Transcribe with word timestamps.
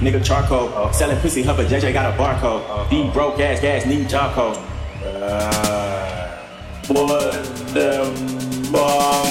nigga 0.00 0.24
charcoal. 0.24 0.68
Uh, 0.74 0.90
selling 0.90 1.18
pussy, 1.18 1.44
but 1.44 1.66
JJ 1.68 1.92
got 1.92 2.12
a 2.12 2.18
barcode. 2.18 2.68
Uh, 2.68 2.88
These 2.88 3.12
broke 3.12 3.38
ass 3.38 3.60
gas 3.60 3.86
need 3.86 4.08
charcoal. 4.10 4.56
Uh, 5.04 6.36
what 6.88 7.44
the? 7.72 9.25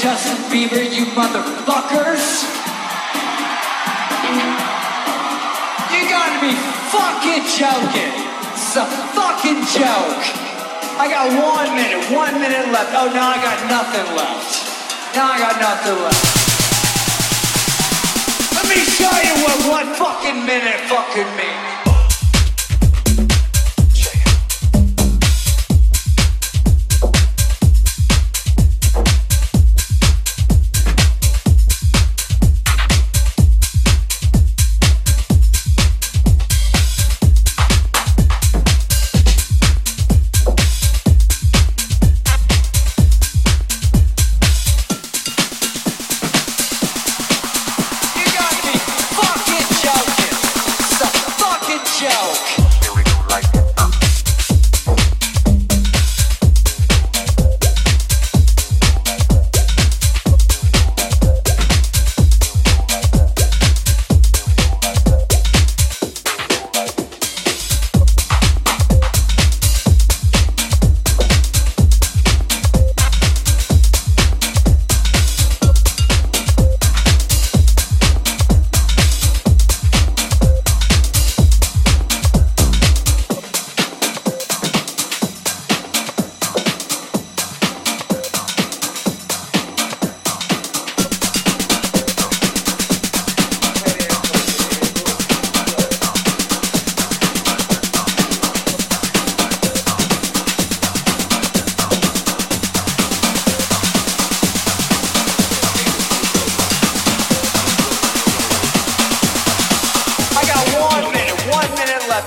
Justin 0.00 0.40
Bieber, 0.48 0.80
you 0.80 1.04
motherfuckers. 1.12 2.24
You 5.92 6.00
gotta 6.08 6.40
be 6.40 6.56
fucking 6.88 7.44
joking. 7.44 8.14
It's 8.56 8.76
a 8.80 8.88
fucking 9.12 9.60
joke. 9.68 10.24
I 10.96 11.04
got 11.04 11.28
one 11.36 11.76
minute, 11.76 12.00
one 12.16 12.32
minute 12.40 12.72
left. 12.72 12.96
Oh, 12.96 13.12
now 13.12 13.28
I 13.28 13.44
got 13.44 13.60
nothing 13.68 14.16
left. 14.16 15.14
Now 15.14 15.32
I 15.32 15.38
got 15.38 15.60
nothing 15.60 16.00
left. 16.00 16.24
Let 18.56 18.72
me 18.72 18.80
show 18.80 19.12
you 19.20 19.36
what 19.44 19.84
one 19.84 19.92
fucking 20.00 20.46
minute 20.46 20.80
fucking 20.88 21.28
means. 21.36 21.69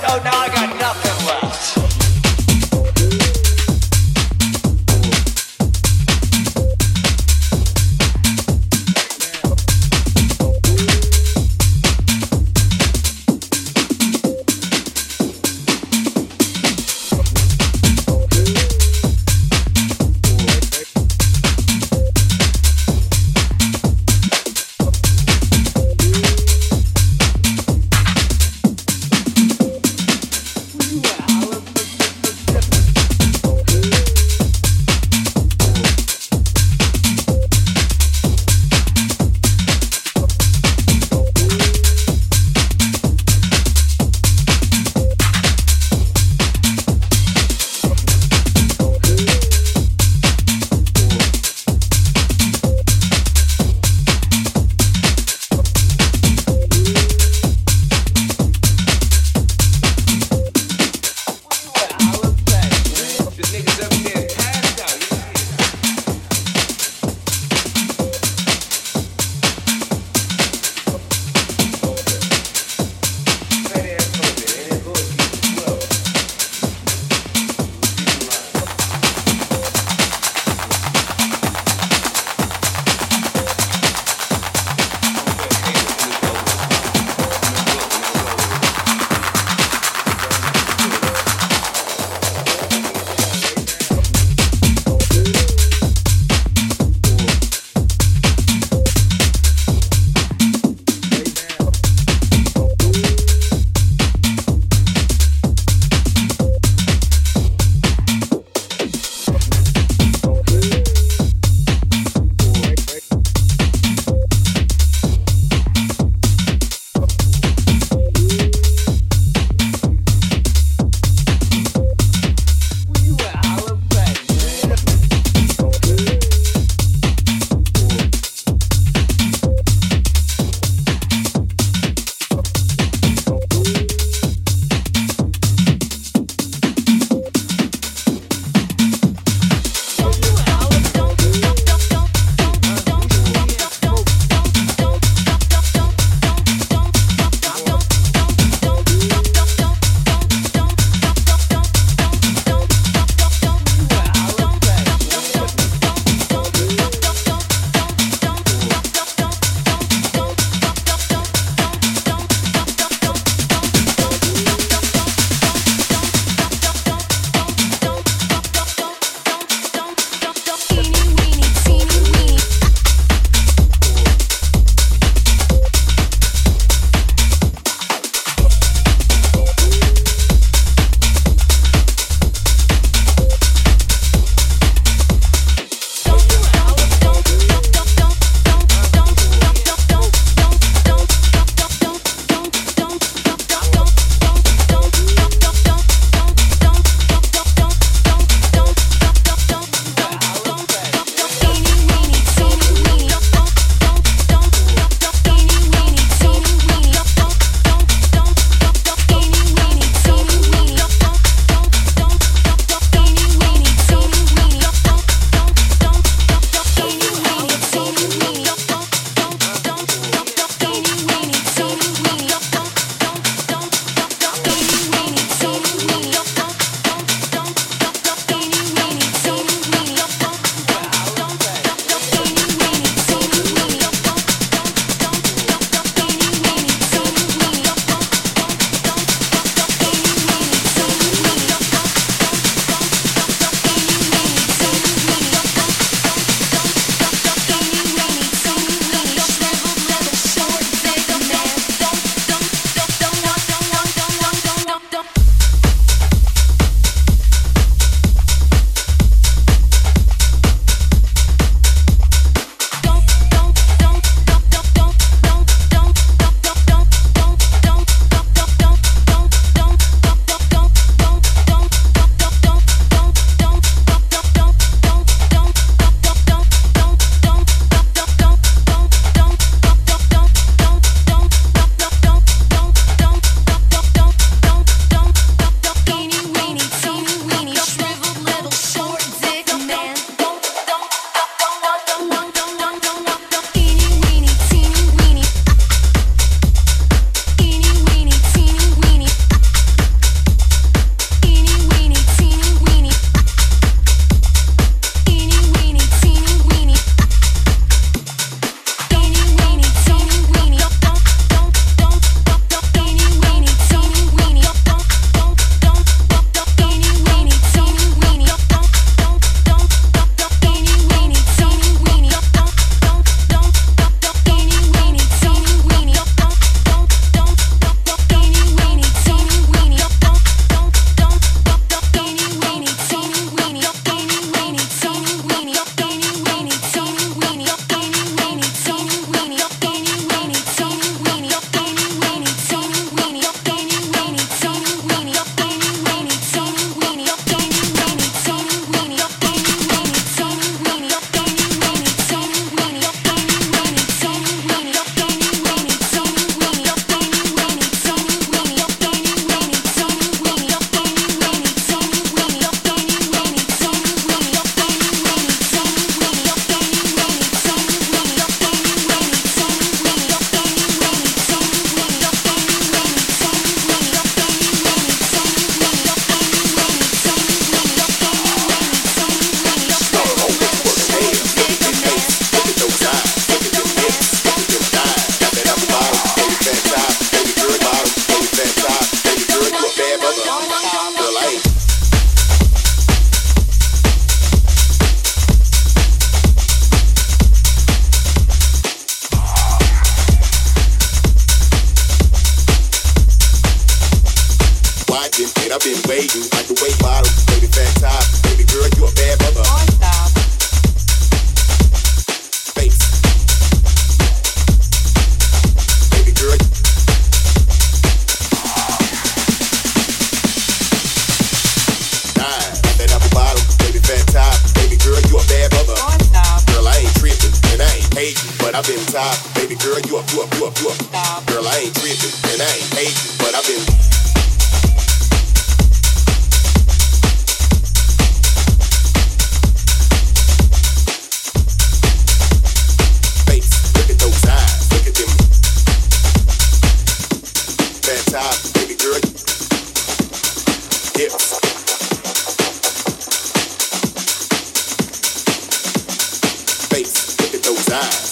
Oh 0.02 0.20
no. 0.24 0.33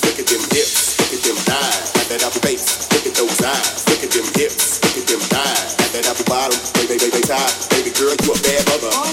look 0.04 0.18
at 0.18 0.26
them 0.26 0.42
hips, 0.52 0.98
look 1.00 1.12
at 1.14 1.22
them 1.24 1.38
thighs. 1.46 1.92
Got 1.92 2.06
that 2.12 2.20
apple 2.26 2.42
base, 2.42 2.88
look 2.92 3.04
at 3.06 3.14
those 3.14 3.40
eyes, 3.42 3.84
look 3.88 4.02
at 4.02 4.10
them 4.12 4.28
hips, 4.36 4.80
look 4.84 4.96
at 5.00 5.06
them 5.08 5.22
thighs. 5.30 5.76
Got 5.78 5.90
that 5.96 6.04
apple 6.08 6.26
bottom, 6.28 6.58
baby, 6.74 6.98
baby, 6.98 7.10
baby 7.10 7.26
top. 7.26 7.50
Baby 7.72 7.90
girl, 7.96 8.12
you 8.12 8.30
a 8.32 8.38
bad 8.44 8.62
mother. 8.68 8.92
Oh, 8.92 9.08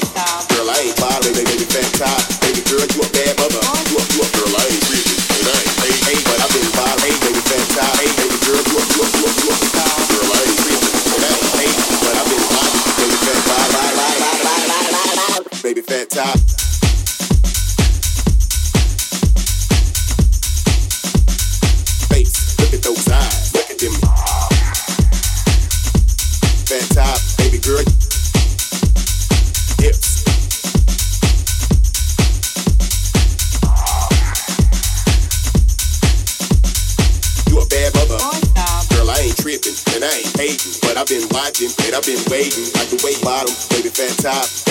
girl, 0.52 0.68
I 0.68 0.78
ain't 0.84 0.98
bothered. 1.00 1.34
baby, 1.34 1.48
baby, 1.48 1.66
fat 1.70 1.88
top. 1.96 2.22
Baby 2.44 2.62
girl, 2.68 2.84
you 2.84 3.00
a 3.00 3.10
bad 3.16 3.34
mother. 3.40 3.62
Oh, 3.64 3.79
stop. 44.20 44.69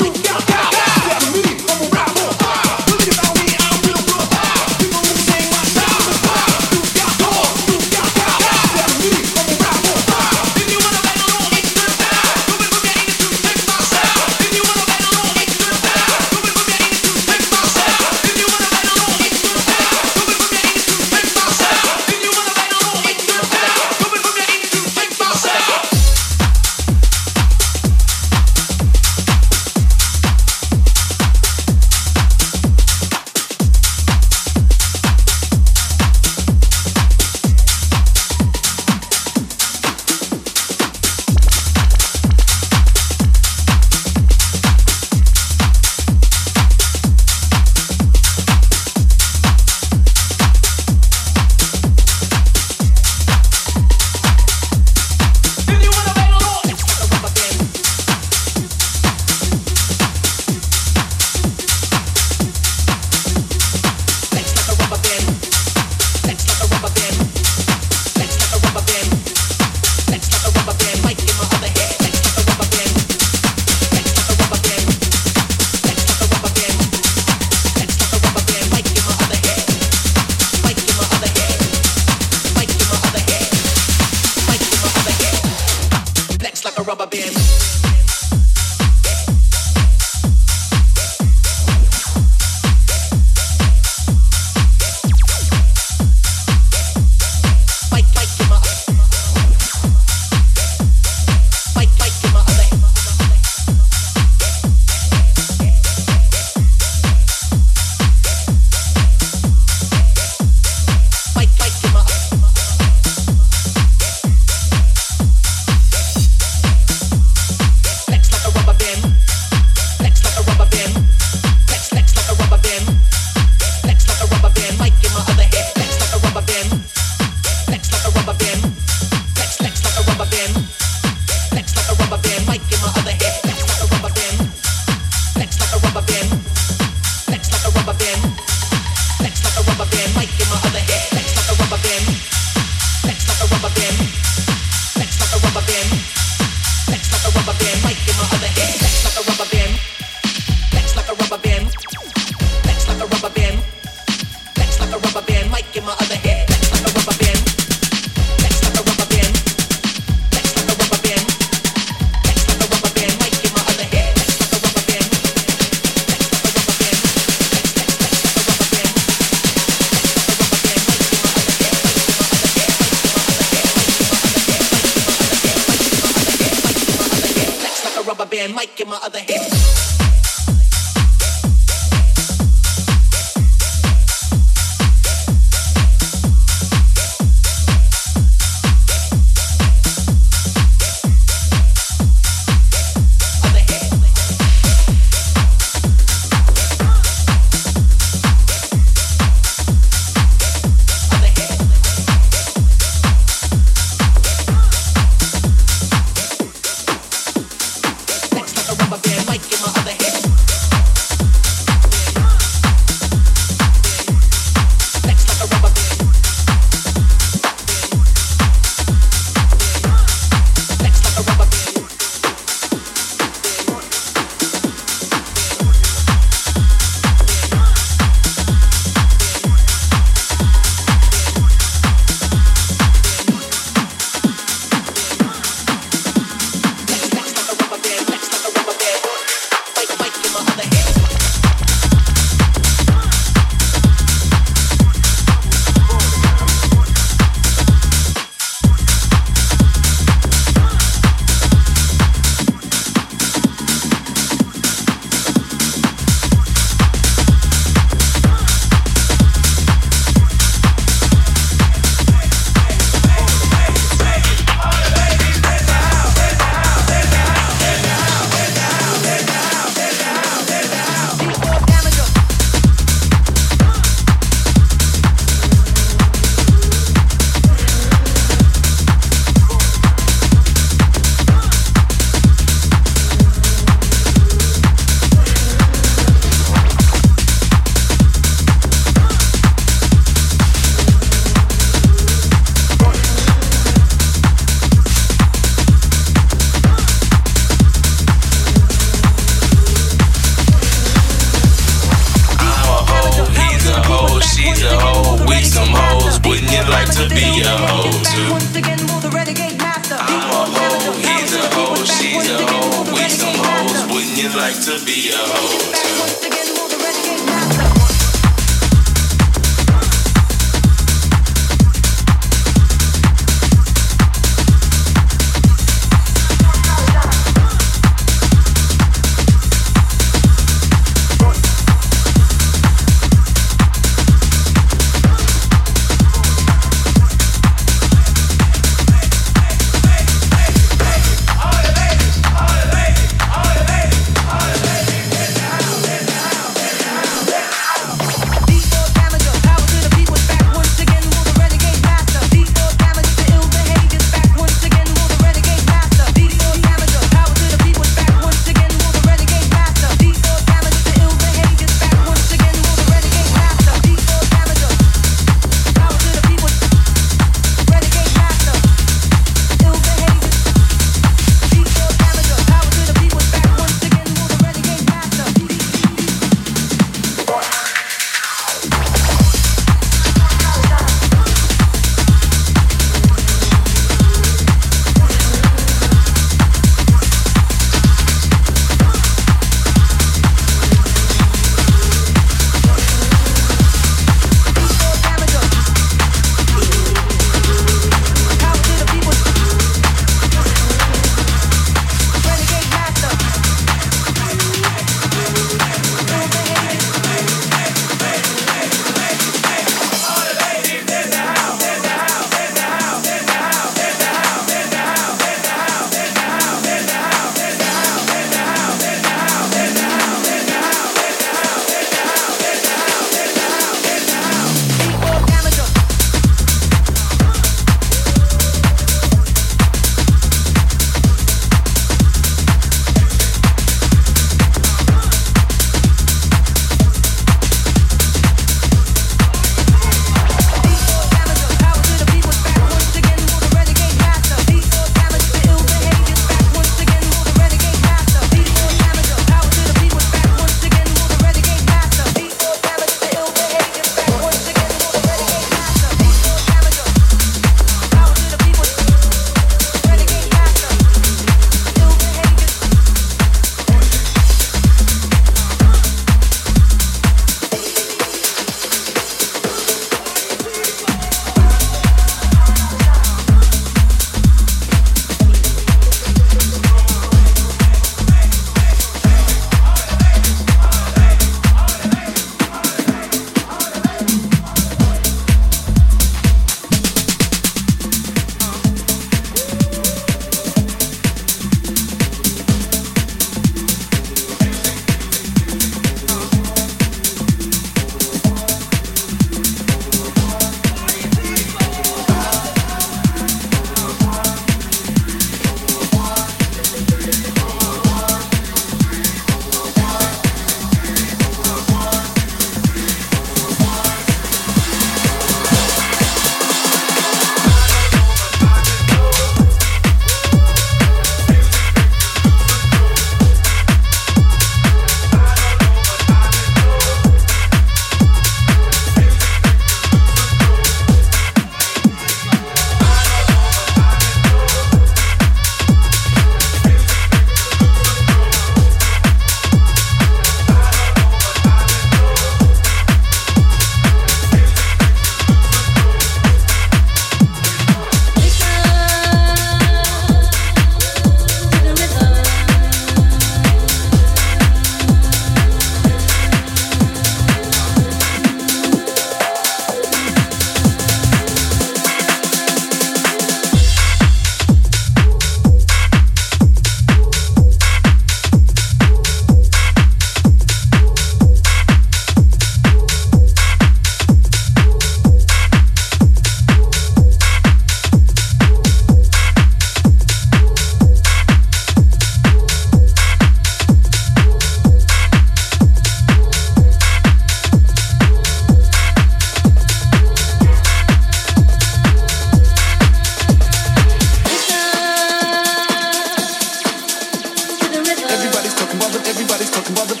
What 599.73 599.87
the 599.87 600.00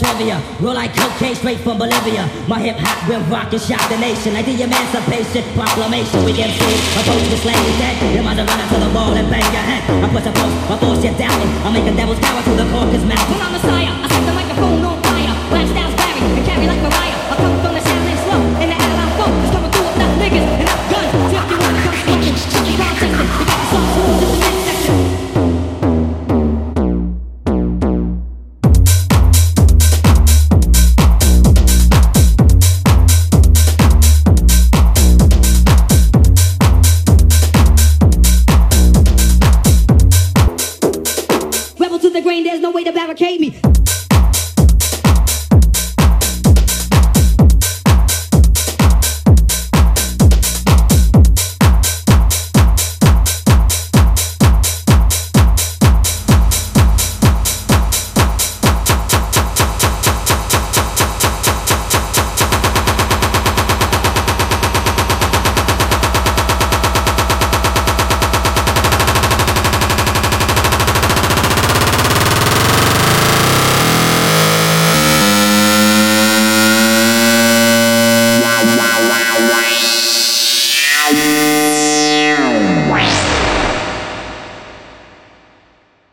trivia. 0.00 0.40
Roll 0.60 0.74
like 0.74 0.96
cocaine 0.96 1.36
straight 1.36 1.60
from 1.60 1.76
Bolivia. 1.78 2.24
My 2.48 2.58
hip 2.58 2.80
hop 2.80 2.98
will 3.08 3.20
rock 3.28 3.52
and 3.52 3.60
shock 3.60 3.84
the 3.92 4.00
nation 4.00 4.32
like 4.32 4.48
the 4.48 4.56
Emancipation 4.56 5.44
Proclamation. 5.52 6.24
We 6.24 6.32
MC, 6.32 6.60
oppose 6.96 7.28
this 7.28 7.44
language 7.44 7.78
that 7.84 7.94
you 8.16 8.24
might 8.24 8.40
run 8.40 8.48
to 8.48 8.78
the 8.80 8.90
wall 8.96 9.12
and 9.12 9.28
bang 9.28 9.44
your 9.52 9.64
head. 9.64 9.84
I 10.00 10.08
push 10.08 10.24
a 10.24 10.32
post, 10.32 10.56
My 10.72 10.76
force 10.80 11.04
your 11.04 11.14
doubt. 11.20 11.36
I 11.36 11.68
make 11.72 11.84
the 11.84 11.94
devil's 11.94 12.18
power 12.18 12.40
to 12.42 12.52
the 12.56 12.66
corpus 12.72 13.04
mouth. 13.04 13.28
But 13.28 13.42
I'm 13.44 13.52
Messiah. 13.52 13.99